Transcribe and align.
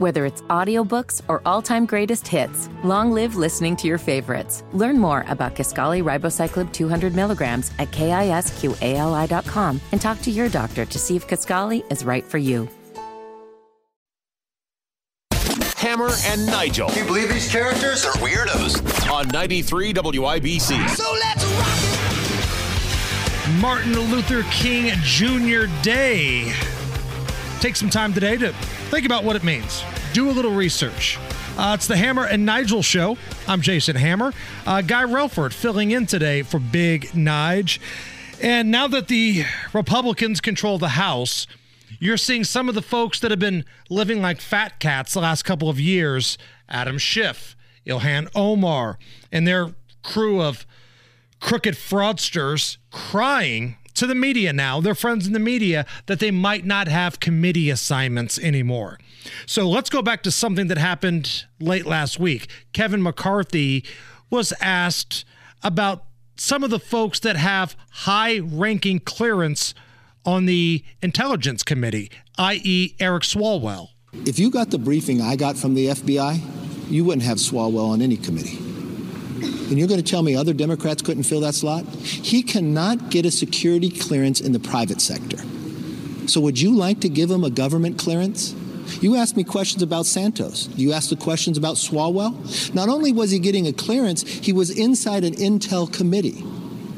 Whether 0.00 0.24
it's 0.24 0.40
audiobooks 0.48 1.20
or 1.28 1.42
all-time 1.44 1.84
greatest 1.84 2.26
hits, 2.26 2.70
long 2.82 3.12
live 3.12 3.36
listening 3.36 3.76
to 3.76 3.86
your 3.86 3.98
favorites. 3.98 4.64
Learn 4.72 4.98
more 4.98 5.26
about 5.28 5.54
Kisqali 5.54 6.02
Ribociclib 6.02 6.72
200 6.72 7.14
milligrams 7.14 7.70
at 7.78 7.90
kisqali.com 7.90 9.78
and 9.92 10.00
talk 10.00 10.22
to 10.22 10.30
your 10.30 10.48
doctor 10.48 10.86
to 10.86 10.98
see 10.98 11.16
if 11.16 11.28
Kisqali 11.28 11.84
is 11.92 12.02
right 12.02 12.24
for 12.24 12.38
you. 12.38 12.66
Hammer 15.76 16.08
and 16.24 16.46
Nigel. 16.46 16.88
Can 16.88 17.00
you 17.00 17.04
believe 17.04 17.28
these 17.28 17.52
characters 17.52 18.06
are 18.06 18.14
weirdos? 18.14 19.10
On 19.12 19.28
93 19.28 19.92
WIBC. 19.92 20.88
So 20.88 21.12
let's 21.12 21.44
rock 21.44 21.76
it! 23.52 23.60
Martin 23.60 23.92
Luther 24.10 24.44
King 24.44 24.92
Jr. 25.02 25.66
Day. 25.82 26.54
Take 27.60 27.76
some 27.76 27.90
time 27.90 28.14
today 28.14 28.38
to 28.38 28.54
think 28.88 29.04
about 29.04 29.22
what 29.22 29.36
it 29.36 29.44
means. 29.44 29.84
Do 30.12 30.28
a 30.28 30.32
little 30.32 30.50
research. 30.50 31.18
Uh, 31.56 31.74
it's 31.76 31.86
the 31.86 31.96
Hammer 31.96 32.24
and 32.26 32.44
Nigel 32.44 32.82
show. 32.82 33.16
I'm 33.46 33.60
Jason 33.60 33.94
Hammer. 33.94 34.32
Uh, 34.66 34.80
Guy 34.80 35.04
Relford 35.04 35.52
filling 35.52 35.92
in 35.92 36.06
today 36.06 36.42
for 36.42 36.58
Big 36.58 37.02
Nige. 37.10 37.78
And 38.42 38.72
now 38.72 38.88
that 38.88 39.06
the 39.06 39.44
Republicans 39.72 40.40
control 40.40 40.78
the 40.78 40.88
House, 40.88 41.46
you're 42.00 42.16
seeing 42.16 42.42
some 42.42 42.68
of 42.68 42.74
the 42.74 42.82
folks 42.82 43.20
that 43.20 43.30
have 43.30 43.38
been 43.38 43.64
living 43.88 44.20
like 44.20 44.40
fat 44.40 44.80
cats 44.80 45.14
the 45.14 45.20
last 45.20 45.44
couple 45.44 45.68
of 45.68 45.78
years 45.78 46.36
Adam 46.68 46.98
Schiff, 46.98 47.54
Ilhan 47.86 48.28
Omar, 48.34 48.98
and 49.30 49.46
their 49.46 49.74
crew 50.02 50.42
of 50.42 50.66
crooked 51.38 51.74
fraudsters 51.74 52.78
crying 52.90 53.76
to 53.94 54.06
the 54.06 54.14
media 54.14 54.52
now, 54.52 54.80
their 54.80 54.94
friends 54.94 55.26
in 55.26 55.32
the 55.32 55.38
media, 55.38 55.86
that 56.06 56.20
they 56.20 56.30
might 56.30 56.64
not 56.64 56.88
have 56.88 57.20
committee 57.20 57.70
assignments 57.70 58.38
anymore. 58.38 58.98
So 59.46 59.68
let's 59.68 59.90
go 59.90 60.02
back 60.02 60.22
to 60.24 60.30
something 60.30 60.68
that 60.68 60.78
happened 60.78 61.44
late 61.58 61.86
last 61.86 62.18
week. 62.18 62.48
Kevin 62.72 63.02
McCarthy 63.02 63.84
was 64.30 64.52
asked 64.60 65.24
about 65.62 66.04
some 66.36 66.64
of 66.64 66.70
the 66.70 66.78
folks 66.78 67.20
that 67.20 67.36
have 67.36 67.76
high 67.90 68.38
ranking 68.38 68.98
clearance 68.98 69.74
on 70.24 70.46
the 70.46 70.84
Intelligence 71.02 71.62
Committee, 71.62 72.10
i.e., 72.38 72.94
Eric 72.98 73.24
Swalwell. 73.24 73.88
If 74.26 74.38
you 74.38 74.50
got 74.50 74.70
the 74.70 74.78
briefing 74.78 75.20
I 75.20 75.36
got 75.36 75.56
from 75.56 75.74
the 75.74 75.86
FBI, 75.86 76.90
you 76.90 77.04
wouldn't 77.04 77.22
have 77.22 77.38
Swalwell 77.38 77.90
on 77.90 78.02
any 78.02 78.16
committee. 78.16 78.69
And 79.42 79.78
you're 79.78 79.88
going 79.88 80.02
to 80.02 80.10
tell 80.10 80.22
me 80.22 80.36
other 80.36 80.52
Democrats 80.52 81.02
couldn't 81.02 81.22
fill 81.24 81.40
that 81.40 81.54
slot? 81.54 81.84
He 81.86 82.42
cannot 82.42 83.10
get 83.10 83.24
a 83.24 83.30
security 83.30 83.90
clearance 83.90 84.40
in 84.40 84.52
the 84.52 84.60
private 84.60 85.00
sector. 85.00 85.38
So 86.26 86.40
would 86.40 86.60
you 86.60 86.74
like 86.76 87.00
to 87.00 87.08
give 87.08 87.30
him 87.30 87.44
a 87.44 87.50
government 87.50 87.98
clearance? 87.98 88.54
You 89.00 89.16
asked 89.16 89.36
me 89.36 89.44
questions 89.44 89.82
about 89.82 90.06
Santos. 90.06 90.68
You 90.76 90.92
asked 90.92 91.10
the 91.10 91.16
questions 91.16 91.56
about 91.56 91.76
Swalwell. 91.76 92.74
Not 92.74 92.88
only 92.88 93.12
was 93.12 93.30
he 93.30 93.38
getting 93.38 93.66
a 93.66 93.72
clearance, 93.72 94.22
he 94.22 94.52
was 94.52 94.70
inside 94.70 95.24
an 95.24 95.34
intel 95.34 95.92
committee. 95.92 96.44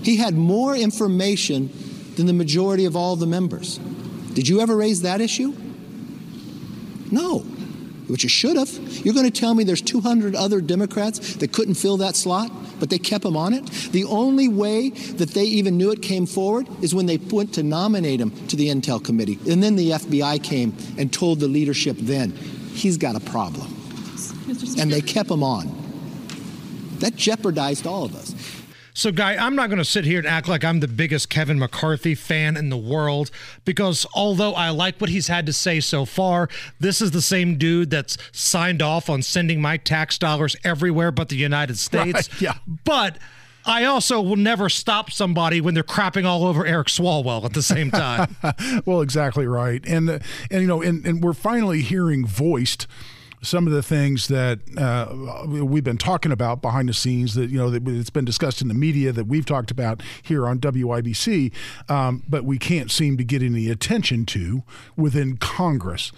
He 0.03 0.17
had 0.17 0.35
more 0.35 0.75
information 0.75 1.70
than 2.17 2.27
the 2.27 2.33
majority 2.33 2.85
of 2.85 2.97
all 2.97 3.17
the 3.17 3.27
members. 3.27 3.79
Did 4.35 4.48
you 4.48 4.61
ever 4.61 4.77
raise 4.77 5.03
that 5.03 5.20
issue? 5.20 5.55
No, 7.11 7.45
which 8.08 8.22
you 8.22 8.28
should 8.28 8.56
have. 8.56 8.70
You're 9.05 9.14
going 9.14 9.31
to 9.31 9.41
tell 9.41 9.55
me 9.55 9.64
there's 9.64 9.83
200 9.83 10.34
other 10.34 10.61
Democrats 10.61 11.36
that 11.36 11.53
couldn't 11.53 11.75
fill 11.75 11.97
that 11.98 12.17
slot, 12.17 12.50
but 12.81 12.91
they 12.91 12.98
kept 12.98 13.25
him 13.25 13.36
on 13.36 13.55
it? 13.55 13.67
The 13.92 14.05
only 14.05 14.48
way 14.48 14.91
that 14.91 15.31
they 15.31 15.45
even 15.45 15.77
knew 15.77 15.91
it 15.91 16.03
came 16.03 16.27
forward 16.27 16.69
is 16.83 16.95
when 16.95 17.06
they 17.06 17.17
went 17.17 17.55
to 17.55 17.62
nominate 17.62 18.20
him 18.20 18.30
to 18.48 18.56
the 18.56 18.69
Intel 18.69 19.03
Committee. 19.03 19.39
And 19.50 19.62
then 19.62 19.77
the 19.77 19.91
FBI 19.91 20.42
came 20.42 20.77
and 20.98 21.12
told 21.12 21.41
the 21.41 21.48
leadership 21.48 21.97
then, 21.98 22.33
he's 22.75 22.97
got 22.97 23.17
a 23.17 23.20
problem. 23.20 23.75
And 24.78 24.92
they 24.92 25.00
kept 25.00 25.30
him 25.30 25.42
on. 25.42 25.78
That 26.98 27.17
jeopardized 27.17 27.86
all 27.86 28.05
of 28.05 28.14
us. 28.14 28.62
So, 28.95 29.11
Guy, 29.11 29.37
I'm 29.37 29.57
not 29.57 29.69
going 29.69 29.79
to 29.79 29.85
sit 29.85 30.05
here 30.05 30.19
and 30.19 30.27
act 30.27 30.48
like 30.48 30.64
I'm 30.64 30.80
the 30.80 30.89
biggest 30.89 31.30
Kevin 31.30 31.58
McCarthy 31.58 32.14
fan 32.14 32.57
in 32.57 32.69
the 32.69 32.77
world 32.77 33.30
because 33.64 34.07
although 34.14 34.53
I 34.53 34.69
like 34.69 35.01
what 35.01 35.08
he's 35.08 35.29
had 35.29 35.47
to 35.47 35.53
say 35.53 35.80
so 35.80 36.05
far, 36.05 36.48
this 36.79 37.01
is 37.01 37.13
the 37.13 37.23
same 37.23 37.57
dude 37.57 37.91
that's 37.91 38.19
signed 38.33 38.83
off 38.83 39.08
on 39.08 39.23
sending 39.23 39.63
my 39.63 39.79
tax 39.79 40.19
dollars 40.19 40.57
everywhere 40.63 41.11
but 41.11 41.30
the 41.30 41.36
United 41.36 41.79
States. 41.79 42.30
Right, 42.33 42.41
yeah. 42.41 42.55
But 42.85 43.19
I 43.64 43.85
also 43.85 44.20
will 44.20 44.36
never 44.36 44.69
stop 44.69 45.11
somebody 45.11 45.61
when 45.61 45.73
they're 45.73 45.83
crapping 45.83 46.27
all 46.27 46.45
over 46.45 46.67
Eric 46.67 46.89
Swalwell 46.89 47.45
at 47.45 47.55
the 47.55 47.63
same 47.63 47.91
time. 47.91 48.36
well, 48.85 49.01
exactly 49.01 49.47
right. 49.47 49.83
And, 49.86 50.11
uh, 50.11 50.19
and 50.51 50.61
you 50.61 50.69
know, 50.69 50.83
and, 50.83 51.07
and 51.07 51.23
we're 51.23 51.33
finally 51.33 51.80
hearing 51.80 52.27
voiced 52.27 52.86
some 53.42 53.67
of 53.67 53.73
the 53.73 53.83
things 53.83 54.29
that 54.29 54.61
uh, 54.79 55.45
we've 55.47 55.85
been 55.85 55.98
talking 55.98 56.33
about 56.33 56.63
behind 56.63 56.89
the 56.89 56.95
scenes 56.95 57.35
that 57.35 57.51
you 57.51 57.58
know 57.58 57.70
that 57.70 57.86
it's 57.86 58.11
been 58.11 58.25
discussed 58.25 58.63
in 58.63 58.69
the 58.69 58.75
media 58.75 59.13
that 59.13 59.27
we've 59.27 59.45
talked 59.45 59.70
about 59.70 60.03
here 60.23 60.47
on 60.47 60.58
WIBC, 60.58 61.53
um, 61.89 62.23
but 62.29 62.45
we 62.45 62.58
can't 62.58 62.91
seem 62.91 63.17
to 63.17 63.25
get 63.25 63.42
any 63.42 63.69
attention 63.69 64.25
to 64.27 64.63
within 64.97 65.36
Congress. 65.36 66.13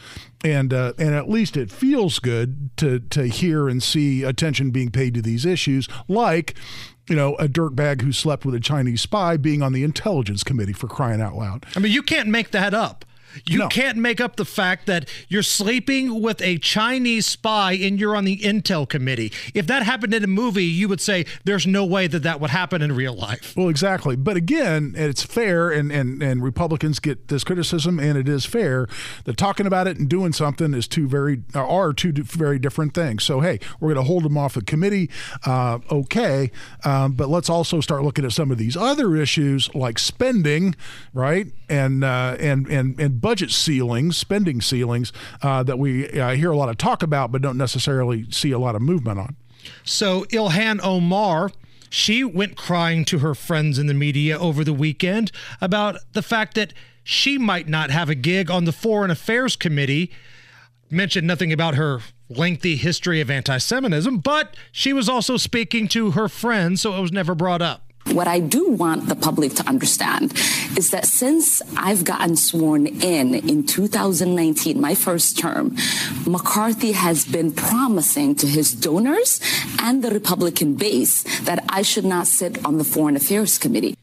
And 0.45 0.75
uh, 0.75 0.93
and 0.99 1.15
at 1.15 1.29
least 1.29 1.57
it 1.57 1.71
feels 1.71 2.19
good 2.19 2.77
to 2.77 3.01
to 3.01 3.27
hear 3.27 3.69
and 3.69 3.83
see 3.83 4.23
attention 4.23 4.71
being 4.71 4.91
paid 4.91 5.15
to 5.15 5.23
these 5.23 5.47
issues, 5.47 5.89
like 6.07 6.55
you 7.09 7.17
know, 7.17 7.35
a 7.37 7.49
dirtbag 7.49 8.03
who 8.03 8.13
slept 8.13 8.45
with 8.45 8.55
a 8.55 8.61
Chinese 8.61 9.03
spy 9.03 9.37
being 9.37 9.63
on 9.63 9.73
the 9.73 9.85
intelligence 9.85 10.43
committee 10.43 10.73
for 10.73 10.89
crying 10.89 11.21
out 11.21 11.35
loud. 11.35 11.67
I 11.77 11.81
mean, 11.81 11.93
you 11.93 12.03
can't 12.03 12.29
make 12.29 12.51
that 12.53 12.73
up. 12.73 13.05
You 13.47 13.59
No. 13.61 13.69
can't 13.69 13.97
make 13.97 14.21
up 14.21 14.37
the 14.37 14.45
fact 14.45 14.87
that 14.87 15.09
you're 15.29 15.43
sleeping 15.43 16.21
with 16.23 16.41
a 16.43 16.59
Chinese 16.59 17.27
spy 17.27 17.73
and 17.73 17.99
you're 17.99 18.17
on 18.17 18.25
the 18.25 18.39
intel 18.39 18.89
committee. 18.89 19.33
If 19.55 19.67
that 19.67 19.83
happened 19.83 20.15
in 20.15 20.23
a 20.25 20.29
movie, 20.29 20.65
you 20.65 20.89
would 20.89 21.01
say 21.01 21.27
there's 21.45 21.67
no 21.67 21.85
way 21.85 22.07
that 22.07 22.23
that 22.23 22.41
would 22.41 22.51
happen 22.51 22.83
in 22.83 22.95
real 22.95 23.15
life. 23.15 23.55
Well, 23.57 23.69
exactly. 23.69 24.17
But 24.17 24.37
again, 24.37 24.95
it's 24.97 25.23
fair, 25.23 25.71
and, 25.71 25.91
and, 25.93 26.23
and 26.23 26.43
Republicans 26.43 26.99
get 27.01 27.29
this 27.29 27.45
criticism, 27.45 27.99
and 27.99 28.17
it 28.19 28.29
is 28.29 28.45
fair 28.45 28.87
that 29.25 29.37
talking 29.37 29.67
about 29.67 29.87
it 29.87 29.99
and 29.99 30.09
doing 30.09 30.33
something 30.33 30.75
is 30.75 30.87
two 30.89 31.09
very 31.09 31.43
are 31.55 31.93
two 31.93 32.13
very 32.13 32.59
different 32.59 32.95
things. 32.95 33.25
So 33.25 33.41
hey, 33.41 33.59
we're 33.81 33.95
going 33.95 34.05
to 34.05 34.09
hold 34.09 34.23
them 34.25 34.37
off 34.39 34.55
the 34.55 34.63
committee, 34.63 35.11
uh, 35.45 35.79
okay, 35.91 36.51
um, 36.85 37.13
but 37.13 37.29
let's 37.29 37.49
also 37.51 37.81
start 37.81 38.03
looking 38.03 38.25
at 38.25 38.33
some 38.33 38.51
of 38.51 38.59
these 38.59 38.77
other 38.77 39.17
issues 39.17 39.73
like 39.75 39.99
spending, 39.99 40.75
right, 41.13 41.47
and 41.69 42.05
uh, 42.05 42.37
and 42.41 42.67
and 42.69 42.99
and 43.01 43.21
budget 43.25 43.51
ceilings, 43.51 44.19
spending 44.19 44.61
ceilings 44.61 45.11
uh, 45.41 45.63
that 45.63 45.79
we 45.79 46.07
uh, 46.21 46.33
hear 46.33 46.51
a 46.51 46.57
lot 46.59 46.69
of 46.69 46.77
talk 46.77 47.03
about, 47.03 47.33
but 47.33 47.41
don't 47.41 47.57
necessarily 47.57 48.31
see 48.31 48.51
a 48.51 48.59
lot 48.59 48.75
of 48.75 48.83
movement 48.83 49.19
on. 49.19 49.35
So 49.83 50.25
Ilhan 50.25 50.85
Omar, 50.85 51.51
she 51.89 52.23
went 52.23 52.55
crying 52.55 53.07
to 53.07 53.21
her 53.21 53.35
friends 53.35 53.79
in 53.79 53.87
the 53.87 53.95
media 53.95 54.39
over 54.39 54.63
the 54.63 54.75
weekend 54.75 55.33
about 55.63 55.97
the 56.13 56.21
fact 56.21 56.55
that 56.57 56.75
she 57.03 57.39
might 57.39 57.67
not 57.67 57.91
have 57.91 58.11
a 58.11 58.15
gig 58.15 58.51
on 58.51 58.67
the 58.67 58.73
Foreign 58.73 59.11
Affairs 59.11 59.57
Committee. 59.57 60.13
Mentioned 60.91 61.27
nothing 61.27 61.51
about 61.51 61.77
her 61.77 62.01
lengthy 62.29 62.77
history 62.77 63.23
of 63.23 63.31
anti 63.31 63.57
Semitism, 63.57 64.19
but 64.19 64.55
she 64.71 64.93
was 64.93 65.09
also 65.09 65.39
speaking 65.39 65.89
to 65.89 66.11
her 66.11 66.29
friends, 66.29 66.83
so 66.83 66.95
it 66.95 67.01
was 67.01 67.11
never 67.11 67.35
brought 67.35 67.63
up. 67.63 67.91
What 68.13 68.29
I 68.29 68.39
do 68.39 68.69
want 68.69 69.09
the 69.09 69.17
public 69.17 69.55
to 69.55 69.69
understand 69.69 70.33
is 70.77 70.91
that 70.91 71.07
since 71.07 71.63
I've 71.77 72.05
gotten 72.05 72.37
sworn 72.37 72.87
in 72.87 73.35
in 73.35 73.67
2019, 73.67 74.81
my 74.81 74.95
first 74.95 75.39
term, 75.39 75.77
McCarthy 76.27 76.93
has 76.93 77.25
been 77.25 77.53
promising 77.53 78.35
to 78.37 78.47
his 78.47 78.73
donors 78.73 79.41
and 79.81 80.03
the 80.05 80.11
Republican 80.11 80.75
base 80.75 81.25
that 81.45 81.65
I 81.69 81.83
should 81.83 82.05
not 82.05 82.27
sit 82.27 82.65
on 82.65 82.79
the 82.79 82.85
Foreign 82.85 83.17
Affairs 83.17 83.59
Committee. 83.59 83.97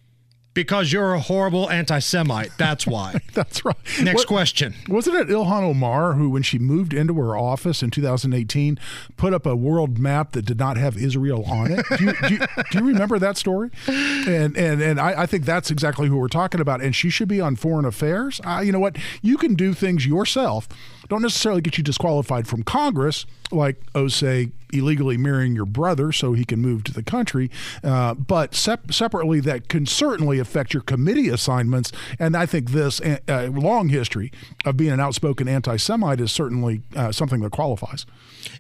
Because 0.54 0.92
you're 0.92 1.14
a 1.14 1.20
horrible 1.20 1.70
anti 1.70 2.00
Semite. 2.00 2.52
That's 2.58 2.86
why. 2.86 3.16
That's 3.34 3.64
right. 3.64 3.76
Next 4.02 4.18
What- 4.22 4.28
question. 4.28 4.76
Wasn't 4.90 5.16
it 5.16 5.28
Ilhan 5.30 5.64
Omar 5.64 6.14
who, 6.14 6.30
when 6.30 6.44
she 6.44 6.60
moved 6.60 6.94
into 6.94 7.14
her 7.16 7.38
office 7.38 7.82
in 7.82 7.90
2018, 7.90 8.78
put 9.16 9.34
up 9.34 9.46
a 9.46 9.56
world 9.56 9.98
map 9.98 10.34
that 10.34 10.46
did 10.46 10.60
not 10.60 10.76
have 10.76 10.98
Israel 10.98 11.46
on 11.46 11.72
it? 11.72 11.86
Do 11.98 12.04
you, 12.04 12.14
do 12.28 12.34
you, 12.34 12.40
do 12.72 12.78
you 12.80 12.86
remember 12.86 13.18
that 13.20 13.38
story? 13.38 13.70
And 13.88 14.58
and 14.58 14.82
and 14.82 15.00
I, 15.00 15.22
I 15.22 15.26
think 15.26 15.46
that's 15.46 15.72
exactly 15.72 16.10
who 16.10 16.18
we're 16.18 16.28
talking 16.28 16.60
about. 16.60 16.82
And 16.82 16.94
she 16.94 17.10
should 17.10 17.30
be 17.30 17.40
on 17.40 17.56
foreign 17.56 17.86
affairs. 17.86 18.42
Uh, 18.44 18.62
you 18.64 18.74
know 18.74 18.80
what? 18.80 18.98
You 19.22 19.38
can 19.38 19.56
do 19.56 19.74
things 19.74 20.06
yourself. 20.06 20.68
Don't 21.08 21.22
necessarily 21.22 21.62
get 21.62 21.78
you 21.78 21.84
disqualified 21.84 22.48
from 22.48 22.64
Congress, 22.64 23.26
like 23.52 23.82
oh, 23.96 24.08
say 24.10 24.52
illegally 24.74 25.18
marrying 25.18 25.56
your 25.56 25.66
brother 25.66 26.12
so 26.12 26.34
he 26.34 26.46
can 26.46 26.60
move 26.60 26.84
to 26.86 26.94
the 26.94 27.04
country. 27.04 27.50
Uh, 27.84 28.14
but 28.14 28.56
sep- 28.56 28.92
separately, 28.94 29.40
that 29.42 29.70
can 29.70 29.86
certainly 29.86 30.40
affect 30.40 30.74
your 30.74 30.84
committee 30.84 31.30
assignments. 31.30 31.92
And 32.20 32.36
I 32.36 32.46
think 32.46 32.72
this 32.72 33.02
uh, 33.02 33.18
uh, 33.28 33.48
long 33.48 33.90
history 33.90 34.32
of 34.66 34.78
being 34.78 34.92
an 34.92 35.00
outspoken 35.00 35.48
anti 35.48 35.78
Semite 35.78 36.22
is 36.22 36.32
certainly 36.32 36.82
uh, 36.96 37.12
something 37.12 37.42
that 37.42 37.52
qualifies. 37.52 38.06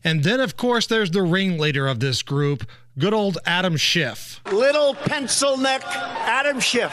And 0.03 0.23
then, 0.23 0.39
of 0.39 0.57
course, 0.57 0.87
there's 0.87 1.11
the 1.11 1.23
ringleader 1.23 1.87
of 1.87 1.99
this 1.99 2.21
group, 2.21 2.67
good 2.97 3.13
old 3.13 3.37
Adam 3.45 3.77
Schiff. 3.77 4.41
Little 4.51 4.93
pencil 4.93 5.57
neck 5.57 5.83
Adam 5.85 6.59
Schiff. 6.59 6.91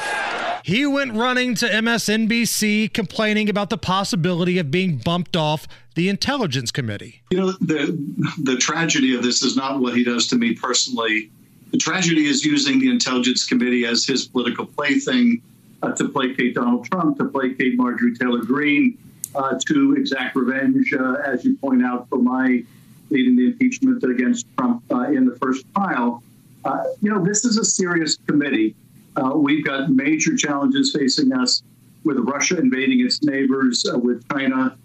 He 0.64 0.87
went 0.87 1.14
running 1.14 1.55
to 1.56 1.66
MSNBC 1.66 2.93
complaining 2.93 3.49
about 3.49 3.70
the 3.70 3.78
possibility 3.78 4.58
of 4.58 4.70
being 4.70 4.99
bumped 4.99 5.37
off 5.37 5.66
the 5.94 6.08
Intelligence 6.08 6.70
Committee. 6.70 7.22
You 7.31 7.38
know, 7.38 7.52
the 7.52 7.96
the 8.43 8.56
tragedy 8.56 9.14
of 9.14 9.22
this 9.22 9.43
is 9.43 9.56
not 9.56 9.81
what 9.81 9.96
he 9.96 10.05
does 10.05 10.26
to 10.28 10.37
me 10.37 10.55
personally. 10.55 11.31
The 11.70 11.78
tragedy 11.78 12.26
is 12.26 12.44
using 12.44 12.78
the 12.78 12.90
Intelligence 12.90 13.46
Committee 13.46 13.84
as 13.84 14.06
his 14.06 14.26
political 14.26 14.64
plaything 14.64 15.43
uh, 15.82 15.93
to 15.93 16.08
placate 16.08 16.55
Donald 16.55 16.87
Trump, 16.87 17.19
to 17.19 17.26
placate 17.26 17.76
Marjorie 17.76 18.14
Taylor 18.14 18.43
Greene, 18.43 18.96
uh, 19.34 19.58
to 19.66 19.94
exact 19.94 20.34
revenge, 20.34 20.93
uh, 20.94 21.14
as 21.25 21.44
you 21.44 21.56
point 21.56 21.84
out, 21.84 22.08
for 22.08 22.19
my 22.19 22.62
leading 23.10 23.37
the 23.37 23.46
impeachment 23.46 24.02
against 24.05 24.46
Trump 24.56 24.82
uh, 24.90 25.02
in 25.02 25.25
the 25.25 25.37
first 25.37 25.64
trial. 25.75 26.22
Uh, 26.64 26.84
you 27.00 27.10
know, 27.10 27.25
this 27.25 27.44
is 27.44 27.56
a 27.58 27.64
serious 27.64 28.16
committee. 28.26 28.75
Uh, 29.19 29.37
we've 29.37 29.65
got 29.65 29.91
major 29.91 30.37
challenges 30.37 30.94
facing 30.97 31.32
us 31.32 31.62
with 32.05 32.19
Russia 32.19 32.56
invading 32.59 33.05
its 33.05 33.23
neighbors, 33.23 33.85
with 34.03 34.26
China 34.31 34.76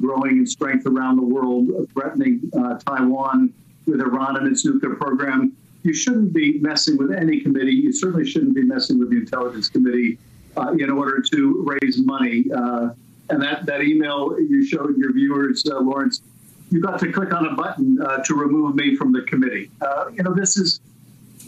growing 0.00 0.38
in 0.38 0.46
strength 0.46 0.86
around 0.86 1.16
the 1.16 1.22
world, 1.22 1.68
threatening 1.92 2.50
Taiwan, 2.86 3.52
with 3.86 4.00
Iran 4.00 4.36
and 4.36 4.46
its 4.46 4.64
nuclear 4.64 4.94
program 4.94 5.54
you 5.82 5.94
shouldn't 5.94 6.32
be 6.32 6.58
messing 6.58 6.96
with 6.96 7.12
any 7.12 7.40
committee. 7.40 7.72
You 7.72 7.92
certainly 7.92 8.28
shouldn't 8.28 8.54
be 8.54 8.62
messing 8.62 8.98
with 8.98 9.10
the 9.10 9.16
Intelligence 9.16 9.68
Committee 9.68 10.18
uh, 10.56 10.72
in 10.78 10.90
order 10.90 11.22
to 11.22 11.78
raise 11.80 11.98
money. 11.98 12.44
Uh, 12.54 12.90
and 13.30 13.40
that, 13.42 13.64
that 13.66 13.82
email 13.82 14.36
you 14.38 14.64
showed 14.66 14.96
your 14.98 15.12
viewers, 15.12 15.64
uh, 15.70 15.80
Lawrence, 15.80 16.22
you 16.70 16.80
got 16.80 16.98
to 17.00 17.12
click 17.12 17.32
on 17.32 17.46
a 17.46 17.54
button 17.54 18.00
uh, 18.02 18.18
to 18.24 18.34
remove 18.34 18.74
me 18.74 18.94
from 18.96 19.12
the 19.12 19.22
committee. 19.22 19.70
Uh, 19.80 20.06
you 20.12 20.22
know, 20.22 20.34
this 20.34 20.56
is 20.56 20.80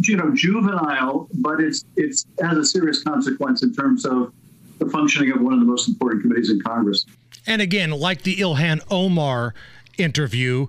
you 0.08 0.16
know 0.16 0.34
juvenile, 0.34 1.28
but 1.34 1.60
it's 1.60 1.84
it's 1.96 2.26
has 2.42 2.56
a 2.56 2.64
serious 2.64 3.02
consequence 3.02 3.62
in 3.62 3.74
terms 3.74 4.04
of 4.04 4.32
the 4.78 4.88
functioning 4.90 5.32
of 5.32 5.40
one 5.40 5.52
of 5.52 5.60
the 5.60 5.66
most 5.66 5.88
important 5.88 6.22
committees 6.22 6.50
in 6.50 6.60
Congress. 6.60 7.06
And 7.46 7.62
again, 7.62 7.90
like 7.90 8.22
the 8.22 8.36
Ilhan 8.36 8.80
Omar 8.90 9.54
interview, 9.98 10.68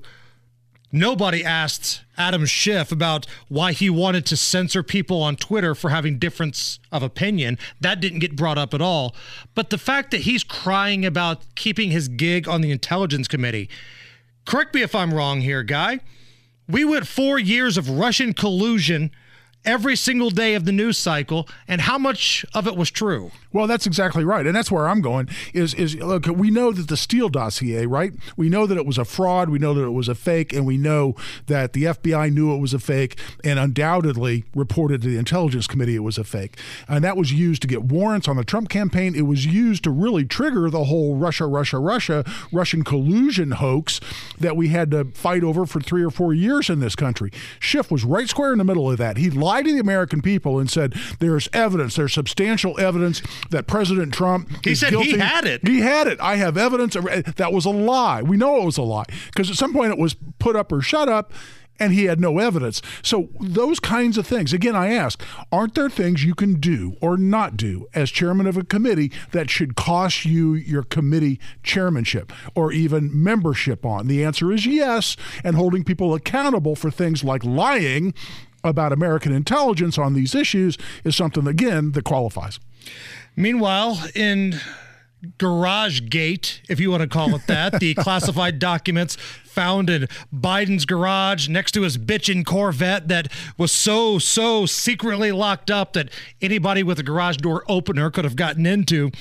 Nobody 0.96 1.44
asked 1.44 2.04
Adam 2.20 2.46
Schiff 2.46 2.92
about 2.92 3.26
why 3.48 3.72
he 3.72 3.90
wanted 3.90 4.28
to 4.28 4.38
censor 4.38 4.84
people 4.84 5.24
on 5.24 5.36
Twitter 5.36 5.74
for 5.74 5.90
having 5.90 6.20
difference 6.20 6.78
of 6.92 7.02
opinion. 7.02 7.58
That 7.82 8.00
didn't 8.00 8.20
get 8.20 8.36
brought 8.36 8.60
up 8.60 8.76
at 8.76 8.82
all. 8.82 9.16
But 9.56 9.72
the 9.72 9.80
fact 9.80 10.12
that 10.12 10.22
he's 10.22 10.44
crying 10.44 11.04
about 11.04 11.42
keeping 11.56 11.90
his 11.90 12.08
gig 12.08 12.48
on 12.48 12.62
the 12.62 12.70
Intelligence 12.70 13.28
Committee, 13.28 13.72
correct 14.46 14.76
me 14.76 14.84
if 14.84 14.94
I'm 14.94 15.16
wrong 15.16 15.42
here, 15.42 15.64
guy. 15.64 16.00
We 16.70 16.86
went 16.86 17.08
four 17.08 17.40
years 17.40 17.76
of 17.76 17.90
Russian 17.90 18.34
collusion 18.34 19.10
every 19.66 19.96
single 19.96 20.30
day 20.30 20.56
of 20.56 20.66
the 20.66 20.72
news 20.72 20.98
cycle 20.98 21.48
and 21.68 21.82
how 21.82 21.98
much 21.98 22.46
of 22.54 22.68
it 22.68 22.76
was 22.76 22.92
true. 22.92 23.32
Well, 23.52 23.68
that's 23.68 23.86
exactly 23.86 24.24
right. 24.26 24.46
And 24.46 24.56
that's 24.56 24.72
where 24.72 24.88
I'm 24.88 25.02
going 25.02 25.30
is 25.54 25.74
is 25.76 25.96
look, 25.96 26.26
we 26.26 26.50
know 26.50 26.72
that 26.72 26.88
the 26.88 26.98
Steele 26.98 27.30
dossier, 27.30 27.86
right? 27.86 28.14
We 28.36 28.50
know 28.50 28.66
that 28.66 28.78
it 28.78 28.86
was 28.86 28.98
a 28.98 29.06
fraud, 29.06 29.50
we 29.50 29.60
know 29.60 29.74
that 29.74 29.84
it 29.84 29.92
was 29.92 30.08
a 30.08 30.16
fake, 30.16 30.54
and 30.54 30.66
we 30.66 30.78
know 30.78 31.16
that 31.48 31.74
the 31.74 31.84
FBI 31.84 32.34
knew 32.34 32.54
it 32.54 32.60
was 32.60 32.74
a 32.74 32.80
fake 32.80 33.20
and 33.44 33.60
undoubtedly 33.60 34.46
reported 34.56 35.02
to 35.04 35.10
the 35.10 35.18
Intelligence 35.18 35.68
Committee 35.68 35.96
it 35.96 36.00
was 36.00 36.18
a 36.18 36.24
fake. 36.24 36.58
And 36.88 37.04
that 37.04 37.16
was 37.16 37.32
used 37.32 37.62
to 37.62 37.68
get 37.68 37.84
warrants 37.84 38.28
on 38.28 38.38
the 38.38 38.44
Trump 38.44 38.70
campaign. 38.70 39.16
It 39.16 39.24
was 39.24 39.46
used 39.46 39.84
to 39.84 39.92
really 39.92 40.26
trigger 40.26 40.70
the 40.70 40.86
whole 40.86 41.16
Russia, 41.16 41.46
Russia, 41.46 41.78
Russia, 41.80 42.26
Russian 42.52 42.84
collusion 42.84 43.52
hoax 43.52 44.00
that 44.40 44.58
we 44.58 44.70
had 44.70 44.90
to 44.92 45.06
fight 45.06 45.44
over 45.44 45.66
for 45.66 45.80
three 45.80 46.04
or 46.04 46.10
four 46.10 46.34
years 46.34 46.70
in 46.70 46.80
this 46.80 46.96
country. 46.96 47.32
Schiff 47.60 47.92
was 47.92 48.04
right 48.04 48.28
square 48.28 48.52
in 48.52 48.58
the 48.58 48.64
middle 48.64 48.90
of 48.90 48.98
that. 48.98 49.18
He 49.18 49.30
lied 49.30 49.53
lied 49.54 49.66
to 49.66 49.74
the 49.74 49.80
American 49.80 50.22
people 50.22 50.58
and 50.60 50.70
said 50.70 50.94
there's 51.20 51.48
evidence, 51.54 51.96
there's 51.96 52.14
substantial 52.14 52.80
evidence 52.80 53.22
that 53.52 53.68
President 53.68 54.14
Trump 54.14 54.50
he 54.66 54.74
said 54.74 54.90
guilty. 54.90 55.12
he 55.12 55.18
had 55.20 55.46
it. 55.46 55.68
He 55.68 55.82
had 55.82 56.08
it. 56.08 56.20
I 56.20 56.38
have 56.38 56.58
evidence. 56.58 56.96
That 57.36 57.54
was 57.54 57.66
a 57.66 57.70
lie. 57.70 58.24
We 58.24 58.36
know 58.36 58.62
it 58.62 58.66
was 58.66 58.78
a 58.78 58.84
lie 58.84 59.06
because 59.28 59.52
at 59.52 59.56
some 59.56 59.74
point 59.74 59.92
it 59.92 60.00
was 60.00 60.16
put 60.40 60.56
up 60.56 60.72
or 60.72 60.82
shut 60.82 61.08
up 61.08 61.34
and 61.80 61.94
he 61.94 62.06
had 62.06 62.20
no 62.20 62.40
evidence. 62.40 62.82
So 63.02 63.30
those 63.40 63.80
kinds 63.80 64.18
of 64.18 64.26
things. 64.26 64.54
Again, 64.54 64.76
I 64.76 64.94
ask, 64.94 65.22
aren't 65.52 65.76
there 65.76 65.90
things 65.90 66.24
you 66.24 66.36
can 66.36 66.56
do 66.60 66.96
or 67.02 67.18
not 67.18 67.58
do 67.58 67.88
as 67.94 68.10
chairman 68.12 68.48
of 68.48 68.58
a 68.58 68.64
committee 68.64 69.12
that 69.32 69.50
should 69.50 69.76
cost 69.76 70.26
you 70.26 70.54
your 70.54 70.84
committee 70.84 71.40
chairmanship 71.64 72.32
or 72.56 72.72
even 72.72 73.12
membership 73.12 73.86
on? 73.86 74.08
The 74.08 74.24
answer 74.24 74.52
is 74.52 74.66
yes, 74.66 75.18
and 75.44 75.56
holding 75.56 75.84
people 75.84 76.14
accountable 76.14 76.76
for 76.76 76.92
things 76.92 77.24
like 77.24 77.44
lying 77.44 78.14
about 78.64 78.92
American 78.92 79.34
intelligence 79.34 79.98
on 79.98 80.14
these 80.14 80.36
issues 80.36 80.78
is 81.04 81.16
something, 81.16 81.48
again, 81.48 81.92
that 81.92 82.04
qualifies. 82.04 82.60
Meanwhile, 83.36 84.00
in 84.16 84.60
Garage 85.38 86.02
Gate, 86.10 86.62
if 86.68 86.80
you 86.80 86.92
want 86.92 87.02
to 87.02 87.08
call 87.08 87.34
it 87.36 87.48
that, 87.48 87.80
the 87.80 87.94
classified 87.96 88.60
documents 88.60 89.16
found 89.16 89.90
in 89.90 90.08
Biden's 90.34 90.86
garage 90.86 91.48
next 91.48 91.72
to 91.74 91.84
his 91.84 91.98
bitchin' 91.98 92.46
Corvette 92.46 93.08
that 93.08 93.32
was 93.58 93.72
so, 93.72 94.20
so 94.20 94.66
secretly 94.66 95.32
locked 95.32 95.72
up 95.72 95.94
that 95.94 96.10
anybody 96.42 96.84
with 96.84 97.00
a 97.00 97.04
garage 97.04 97.38
door 97.38 97.64
opener 97.70 98.10
could 98.12 98.26
have 98.26 98.36
gotten 98.36 98.66
into. 98.66 99.12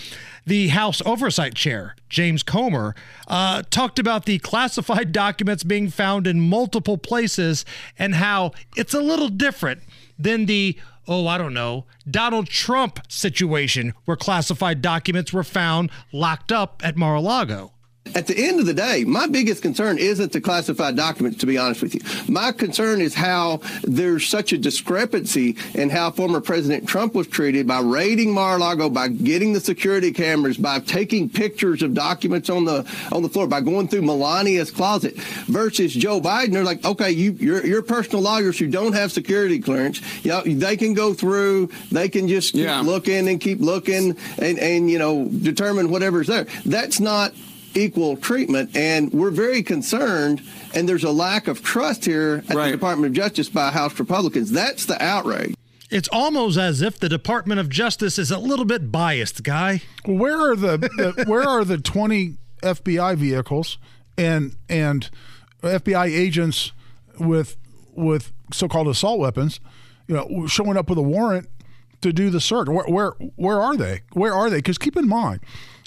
The 0.44 0.68
House 0.68 1.00
Oversight 1.06 1.54
Chair, 1.54 1.94
James 2.08 2.42
Comer, 2.42 2.96
uh, 3.28 3.62
talked 3.70 4.00
about 4.00 4.24
the 4.24 4.40
classified 4.40 5.12
documents 5.12 5.62
being 5.62 5.88
found 5.88 6.26
in 6.26 6.40
multiple 6.40 6.98
places 6.98 7.64
and 7.96 8.16
how 8.16 8.50
it's 8.76 8.94
a 8.94 9.00
little 9.00 9.28
different 9.28 9.82
than 10.18 10.46
the 10.46 10.76
oh, 11.08 11.26
I 11.26 11.38
don't 11.38 11.54
know, 11.54 11.86
Donald 12.08 12.48
Trump 12.48 13.00
situation 13.08 13.92
where 14.04 14.16
classified 14.16 14.82
documents 14.82 15.32
were 15.32 15.44
found 15.44 15.90
locked 16.12 16.52
up 16.52 16.80
at 16.84 16.96
Mar 16.96 17.16
a 17.16 17.20
Lago. 17.20 17.72
At 18.14 18.26
the 18.26 18.36
end 18.36 18.60
of 18.60 18.66
the 18.66 18.74
day, 18.74 19.04
my 19.04 19.26
biggest 19.26 19.62
concern 19.62 19.96
isn't 19.96 20.32
the 20.32 20.40
classified 20.40 20.96
documents, 20.96 21.38
to 21.38 21.46
be 21.46 21.56
honest 21.56 21.80
with 21.80 21.94
you. 21.94 22.00
My 22.30 22.52
concern 22.52 23.00
is 23.00 23.14
how 23.14 23.60
there's 23.84 24.28
such 24.28 24.52
a 24.52 24.58
discrepancy 24.58 25.56
in 25.74 25.88
how 25.88 26.10
former 26.10 26.40
President 26.40 26.86
Trump 26.86 27.14
was 27.14 27.26
treated 27.26 27.66
by 27.66 27.80
raiding 27.80 28.34
Mar-a-Lago, 28.34 28.90
by 28.90 29.08
getting 29.08 29.54
the 29.54 29.60
security 29.60 30.12
cameras, 30.12 30.58
by 30.58 30.80
taking 30.80 31.30
pictures 31.30 31.82
of 31.82 31.94
documents 31.94 32.50
on 32.50 32.66
the 32.66 32.86
on 33.12 33.22
the 33.22 33.30
floor, 33.30 33.46
by 33.46 33.62
going 33.62 33.88
through 33.88 34.02
Melania's 34.02 34.70
closet, 34.70 35.16
versus 35.46 35.94
Joe 35.94 36.20
Biden. 36.20 36.52
They're 36.52 36.64
like, 36.64 36.84
okay, 36.84 37.10
you 37.10 37.32
you're, 37.32 37.64
you're 37.64 37.82
personal 37.82 38.20
lawyers 38.20 38.58
who 38.58 38.66
don't 38.66 38.92
have 38.92 39.10
security 39.10 39.58
clearance. 39.58 40.02
You 40.22 40.32
know, 40.32 40.42
they 40.42 40.76
can 40.76 40.92
go 40.92 41.14
through, 41.14 41.70
they 41.90 42.10
can 42.10 42.28
just 42.28 42.52
keep 42.52 42.64
yeah. 42.64 42.80
looking 42.80 43.28
and 43.28 43.40
keep 43.40 43.60
looking 43.60 44.18
and 44.38 44.58
and 44.58 44.90
you 44.90 44.98
know 44.98 45.28
determine 45.28 45.88
whatever's 45.88 46.26
there. 46.26 46.46
That's 46.66 47.00
not 47.00 47.32
equal 47.74 48.16
treatment. 48.16 48.76
And 48.76 49.12
we're 49.12 49.30
very 49.30 49.62
concerned, 49.62 50.42
and 50.74 50.88
there's 50.88 51.04
a 51.04 51.10
lack 51.10 51.48
of 51.48 51.62
trust 51.62 52.04
here 52.04 52.44
at 52.48 52.54
right. 52.54 52.66
the 52.66 52.72
Department 52.72 53.06
of 53.10 53.12
Justice 53.14 53.48
by 53.48 53.70
House 53.70 53.98
Republicans. 53.98 54.50
That's 54.50 54.86
the 54.86 55.02
outrage. 55.02 55.54
It's 55.90 56.08
almost 56.08 56.56
as 56.56 56.80
if 56.80 56.98
the 56.98 57.08
Department 57.08 57.60
of 57.60 57.68
Justice 57.68 58.18
is 58.18 58.30
a 58.30 58.38
little 58.38 58.64
bit 58.64 58.90
biased, 58.90 59.42
guy. 59.42 59.82
Where 60.06 60.52
are 60.52 60.56
the, 60.56 60.78
the 60.78 61.24
where 61.26 61.46
are 61.46 61.64
the 61.64 61.76
20 61.76 62.38
FBI 62.62 63.16
vehicles 63.16 63.76
and 64.16 64.56
and 64.70 65.10
FBI 65.62 66.06
agents 66.06 66.72
with 67.18 67.58
with 67.92 68.32
so-called 68.54 68.88
assault 68.88 69.18
weapons, 69.18 69.60
you 70.08 70.14
know, 70.14 70.46
showing 70.46 70.78
up 70.78 70.88
with 70.88 70.96
a 70.96 71.02
warrant 71.02 71.48
to 72.00 72.10
do 72.10 72.30
the 72.30 72.40
search? 72.40 72.68
Where 72.68 72.86
where, 72.86 73.10
where 73.36 73.60
are 73.60 73.76
they? 73.76 74.00
Where 74.14 74.32
are 74.32 74.48
they? 74.48 74.56
Because 74.56 74.78
keep 74.78 74.96
in 74.96 75.06
mind, 75.06 75.40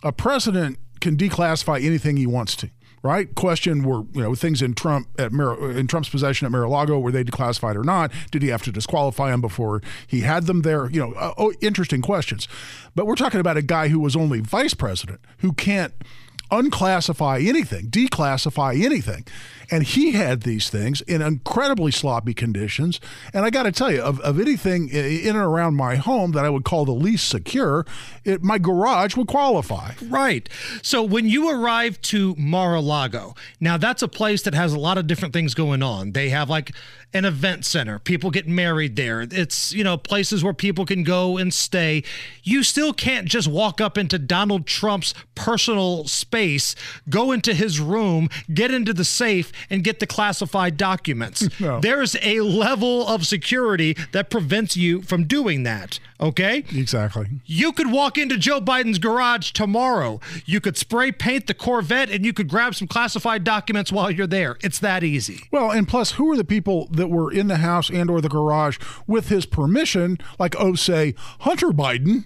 a 0.04 0.12
president 0.12 0.78
can 1.06 1.16
declassify 1.16 1.84
anything 1.84 2.18
he 2.18 2.26
wants 2.26 2.56
to. 2.58 2.70
Right? 3.04 3.34
Question: 3.36 3.84
Were 3.84 4.04
you 4.14 4.24
know 4.24 4.34
things 4.34 4.64
in 4.64 4.74
Trump 4.74 5.08
at 5.20 5.32
Mar- 5.32 5.70
in 5.70 5.86
Trump's 5.86 6.10
possession 6.10 6.48
at 6.48 6.52
Mar-a-Lago 6.52 6.98
were 6.98 7.12
they 7.12 7.24
declassified 7.24 7.76
or 7.76 7.84
not? 7.84 8.12
Did 8.32 8.42
he 8.42 8.48
have 8.48 8.64
to 8.64 8.72
disqualify 8.72 9.30
them 9.30 9.42
before 9.42 9.84
he 10.08 10.22
had 10.22 10.48
them 10.48 10.64
there? 10.64 10.90
You 10.90 11.02
know, 11.02 11.14
uh, 11.14 11.34
oh, 11.38 11.54
interesting 11.62 12.02
questions. 12.02 12.48
But 12.96 13.06
we're 13.06 13.16
talking 13.16 13.40
about 13.40 13.58
a 13.58 13.62
guy 13.62 13.90
who 13.90 14.00
was 14.00 14.16
only 14.16 14.40
vice 14.40 14.74
president 14.74 15.20
who 15.40 15.54
can't 15.54 15.94
unclassify 16.52 17.46
anything, 17.46 17.88
declassify 17.90 18.82
anything. 18.84 19.26
And 19.72 19.84
he 19.84 20.12
had 20.12 20.42
these 20.44 20.70
things 20.70 21.02
in 21.02 21.22
incredibly 21.22 21.92
sloppy 21.92 22.34
conditions. 22.34 23.00
And 23.34 23.46
I 23.46 23.50
got 23.50 23.64
to 23.64 23.72
tell 23.72 23.92
you, 23.92 24.02
of, 24.02 24.20
of 24.20 24.40
anything 24.40 24.90
in 24.90 25.30
and 25.30 25.38
around 25.38 25.76
my 25.76 25.96
home 25.96 26.34
that 26.34 26.46
I 26.46 26.50
would 26.50 26.64
call 26.64 26.86
the 26.86 26.92
least 26.92 27.28
secure, 27.28 27.86
it, 28.24 28.44
my 28.44 28.60
garage 28.60 29.16
would 29.16 29.28
qualify. 29.28 29.94
Right. 30.08 30.48
So 30.84 31.02
when 31.02 31.28
you 31.28 31.50
arrive 31.50 32.00
to 32.04 32.36
Mar 32.38 32.76
a 32.76 32.82
Lago, 32.82 33.34
now 33.60 33.78
that's 33.78 34.04
a 34.04 34.08
place 34.08 34.44
that 34.44 34.54
has 34.54 34.74
a 34.74 34.80
lot 34.80 35.00
of 35.00 35.08
different 35.08 35.34
things 35.34 35.56
going 35.56 35.82
on. 35.82 36.12
They 36.12 36.30
have 36.30 36.50
like 36.50 36.72
an 37.14 37.26
event 37.26 37.66
center. 37.66 37.98
People 37.98 38.30
get 38.30 38.48
married 38.48 38.96
there. 38.98 39.22
It's, 39.22 39.74
you 39.74 39.84
know, 39.84 39.98
places 39.98 40.44
where 40.44 40.54
people 40.54 40.86
can 40.86 41.04
go 41.04 41.38
and 41.38 41.54
stay. 41.54 42.04
You 42.44 42.62
still 42.62 42.94
can't 42.94 43.28
just 43.28 43.48
walk 43.48 43.82
up 43.82 43.98
into 43.98 44.20
Donald 44.20 44.68
Trump's 44.68 45.14
personal 45.34 46.06
space 46.06 46.35
space, 46.36 46.76
go 47.10 47.32
into 47.32 47.54
his 47.54 47.80
room, 47.80 48.28
get 48.54 48.70
into 48.70 48.94
the 48.94 49.06
safe, 49.06 49.54
and 49.70 49.86
get 49.86 50.02
the 50.02 50.08
classified 50.08 50.76
documents. 50.78 51.48
No. 51.58 51.80
There's 51.80 52.18
a 52.22 52.42
level 52.42 53.08
of 53.08 53.26
security 53.26 53.96
that 54.12 54.30
prevents 54.30 54.76
you 54.76 55.02
from 55.02 55.24
doing 55.24 55.64
that. 55.64 56.00
Okay? 56.20 56.66
Exactly. 56.76 57.28
You 57.46 57.72
could 57.72 57.92
walk 57.92 58.18
into 58.18 58.38
Joe 58.38 58.60
Biden's 58.60 59.00
garage 59.00 59.52
tomorrow. 59.52 60.20
You 60.46 60.60
could 60.60 60.78
spray 60.78 61.12
paint 61.14 61.48
the 61.48 61.54
Corvette 61.54 62.10
and 62.10 62.26
you 62.26 62.34
could 62.34 62.50
grab 62.50 62.76
some 62.76 62.88
classified 62.90 63.44
documents 63.46 63.92
while 63.92 64.12
you're 64.12 64.28
there. 64.28 64.58
It's 64.62 64.80
that 64.80 65.04
easy. 65.04 65.44
Well, 65.50 65.72
and 65.72 65.88
plus, 65.88 66.12
who 66.12 66.30
are 66.32 66.38
the 66.38 66.44
people 66.44 66.88
that 66.92 67.08
were 67.08 67.32
in 67.32 67.48
the 67.48 67.58
house 67.58 67.90
and 67.90 68.10
or 68.10 68.20
the 68.22 68.30
garage 68.30 68.78
with 69.08 69.30
his 69.30 69.46
permission? 69.46 70.18
Like, 70.38 70.56
oh, 70.60 70.76
say 70.76 71.16
Hunter 71.40 71.70
Biden, 71.70 72.26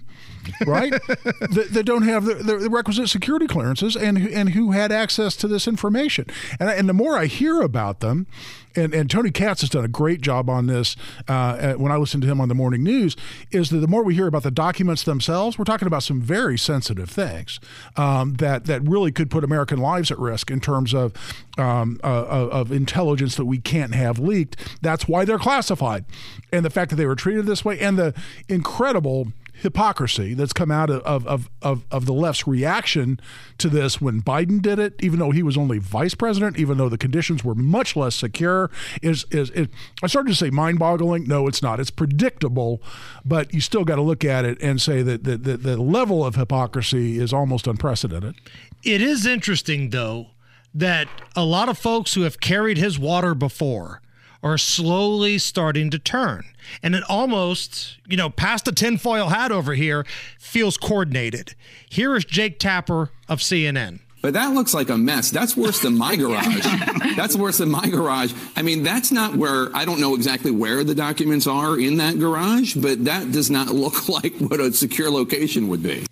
right? 0.66 0.92
that, 1.08 1.70
that 1.72 1.84
don't 1.84 2.04
have 2.04 2.26
the, 2.26 2.58
the 2.58 2.70
requisite 2.70 3.10
security 3.10 3.48
clearances 3.48 3.96
and 3.96 4.18
and 4.18 4.50
who 4.50 4.72
had 4.72 4.92
access 4.92 5.36
to 5.38 5.48
this 5.48 5.68
information. 5.68 6.26
And 6.60 6.70
and 6.70 6.90
the 6.90 6.94
more 6.94 7.18
I 7.18 7.26
hear 7.26 7.62
about 7.62 8.00
them, 8.00 8.28
and, 8.76 8.94
and 8.94 9.10
Tony 9.10 9.32
Katz 9.32 9.62
has 9.62 9.70
done 9.70 9.84
a 9.84 9.90
great 9.90 10.22
job 10.22 10.50
on 10.50 10.68
this 10.68 10.96
uh, 11.28 11.74
when 11.74 11.92
I 11.92 11.98
listen 11.98 12.22
to 12.22 12.28
him 12.28 12.40
on 12.40 12.50
the 12.50 12.56
morning 12.56 12.84
news, 12.84 13.16
is 13.52 13.70
that 13.70 13.80
the 13.80 13.88
more 13.88 14.04
we 14.04 14.16
hear 14.16 14.28
about 14.28 14.44
the 14.44 14.52
documents 14.52 15.04
themselves, 15.04 15.58
we're 15.58 15.66
talking 15.66 15.88
about 15.88 16.04
some 16.04 16.22
very 16.22 16.58
sensitive 16.58 17.10
things 17.10 17.60
um, 17.98 18.36
that 18.36 18.66
that 18.66 18.82
really 18.88 19.12
could 19.12 19.30
put 19.30 19.44
American 19.44 19.80
lives 19.80 20.12
at 20.12 20.20
risk 20.20 20.52
in 20.52 20.60
terms 20.60 20.94
of 20.94 21.14
um, 21.58 22.00
uh, 22.04 22.08
of 22.08 22.72
intelligence 22.72 23.36
that 23.36 23.46
we 23.46 23.58
can't 23.58 23.96
have 23.96 24.20
leaked. 24.20 24.56
That's 24.82 25.08
why 25.08 25.26
they're 25.26 25.40
classified, 25.40 26.06
and 26.52 26.64
the 26.64 26.70
fact 26.70 26.90
that 26.92 26.96
they 26.96 27.06
were 27.06 27.16
treated 27.16 27.46
this 27.46 27.66
way, 27.66 27.80
and 27.80 27.98
the 27.98 28.14
incredible 28.48 29.34
hypocrisy 29.62 30.34
that's 30.34 30.54
come 30.54 30.72
out 30.72 30.90
of, 30.90 31.26
of, 31.28 31.50
of, 31.62 31.86
of, 31.92 32.06
the 32.06 32.14
left's 32.14 32.48
reaction 32.48 33.20
to 33.58 33.70
this 33.70 34.00
when 34.00 34.22
Biden 34.22 34.62
did 34.62 34.80
it, 34.80 34.96
even 35.02 35.20
though 35.20 35.32
he 35.32 35.44
was 35.44 35.58
only 35.58 35.78
vice 35.78 36.16
president, 36.16 36.58
even 36.58 36.78
though 36.78 36.90
the 36.90 36.98
conditions 36.98 37.44
were 37.44 37.56
much 37.56 37.96
less 37.96 38.16
secure, 38.16 38.72
is 39.02 39.26
is 39.32 39.50
it, 39.52 39.70
I 40.02 40.08
started 40.08 40.30
to 40.30 40.36
say 40.36 40.50
mind 40.50 40.80
boggling. 40.80 41.26
No, 41.26 41.48
it's 41.48 41.62
not. 41.62 41.80
It's 41.80 41.92
predictable, 41.92 42.82
but 43.26 43.54
you 43.54 43.62
still 43.62 43.84
got 43.84 43.96
to 43.96 44.02
look 44.02 44.24
at 44.24 44.46
it 44.46 44.62
and 44.62 44.82
say 44.82 45.02
that 45.02 45.24
the, 45.24 45.38
the, 45.38 45.58
the 45.58 45.78
level 45.78 46.26
of 46.26 46.36
hypocrisy 46.36 47.20
is 47.20 47.34
almost 47.34 47.68
unprecedented. 47.68 48.36
It 48.84 49.02
is 49.02 49.26
interesting, 49.26 49.90
though, 49.90 50.28
that 50.74 51.08
a 51.36 51.44
lot 51.44 51.70
of 51.70 51.78
folks 51.78 52.14
who 52.14 52.22
have 52.22 52.40
carried 52.40 52.78
his 52.78 52.98
water 52.98 53.36
before 53.36 54.02
are 54.42 54.58
slowly 54.58 55.38
starting 55.38 55.90
to 55.90 56.00
turn. 56.00 56.46
And 56.82 56.96
it 56.96 57.04
almost, 57.10 57.98
you 58.08 58.18
know, 58.18 58.30
past 58.30 58.66
the 58.66 58.72
tinfoil 58.72 59.30
hat 59.30 59.52
over 59.52 59.74
here, 59.74 60.06
feels 60.40 60.78
coordinated. 60.78 61.56
Here 61.90 62.16
is 62.16 62.26
Jake 62.26 62.60
Tapper 62.60 63.10
of 63.28 63.40
CNN. 63.40 64.00
But 64.22 64.34
that 64.34 64.54
looks 64.54 64.74
like 64.74 64.90
a 64.90 64.98
mess. 64.98 65.32
That's 65.32 65.56
worse 65.56 65.80
than 65.80 65.98
my 65.98 66.16
garage. 66.18 66.66
that's 67.16 67.38
worse 67.38 67.60
than 67.60 67.70
my 67.70 67.88
garage. 67.88 68.34
I 68.56 68.62
mean, 68.62 68.84
that's 68.84 69.12
not 69.12 69.36
where 69.36 69.74
I 69.76 69.86
don't 69.86 70.02
know 70.02 70.14
exactly 70.14 70.52
where 70.52 70.84
the 70.84 70.96
documents 70.96 71.48
are 71.48 71.80
in 71.80 71.98
that 71.98 72.20
garage, 72.20 72.76
but 72.76 73.06
that 73.06 73.32
does 73.32 73.50
not 73.50 73.68
look 73.74 74.10
like 74.10 74.36
what 74.40 74.60
a 74.60 74.74
secure 74.74 75.10
location 75.10 75.70
would 75.70 75.82
be. 75.82 76.06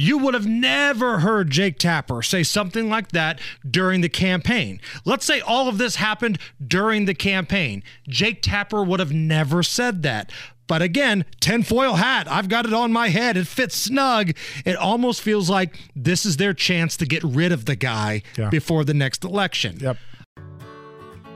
You 0.00 0.16
would 0.16 0.32
have 0.32 0.46
never 0.46 1.18
heard 1.18 1.50
Jake 1.50 1.78
Tapper 1.78 2.22
say 2.22 2.42
something 2.42 2.88
like 2.88 3.12
that 3.12 3.38
during 3.68 4.00
the 4.00 4.08
campaign. 4.08 4.80
Let's 5.04 5.26
say 5.26 5.40
all 5.40 5.68
of 5.68 5.76
this 5.76 5.96
happened 5.96 6.38
during 6.66 7.04
the 7.04 7.12
campaign. 7.12 7.82
Jake 8.08 8.40
Tapper 8.40 8.82
would 8.82 8.98
have 8.98 9.12
never 9.12 9.62
said 9.62 10.02
that. 10.04 10.32
But 10.66 10.80
again, 10.80 11.26
tinfoil 11.40 11.94
hat, 11.96 12.26
I've 12.30 12.48
got 12.48 12.64
it 12.64 12.72
on 12.72 12.92
my 12.92 13.08
head. 13.08 13.36
It 13.36 13.46
fits 13.46 13.74
snug. 13.76 14.30
It 14.64 14.76
almost 14.76 15.20
feels 15.20 15.50
like 15.50 15.76
this 15.94 16.24
is 16.24 16.38
their 16.38 16.54
chance 16.54 16.96
to 16.96 17.04
get 17.04 17.22
rid 17.22 17.52
of 17.52 17.66
the 17.66 17.76
guy 17.76 18.22
Yeah. 18.38 18.48
before 18.48 18.84
the 18.84 18.94
next 18.94 19.22
election. 19.22 19.78
Yep. 19.80 19.98